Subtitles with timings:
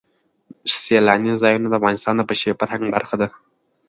[0.79, 3.27] سیلانی ځایونه د افغانستان د بشري فرهنګ برخه ده.